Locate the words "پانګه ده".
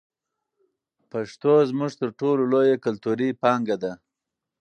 3.41-3.93